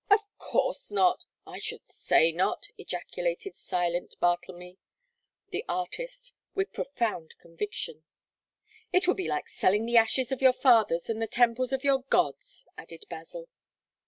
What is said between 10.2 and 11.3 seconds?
of your fathers and the